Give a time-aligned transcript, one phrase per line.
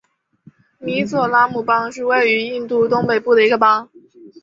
[0.79, 3.87] 米佐拉姆邦是位于印度东北部的一个邦。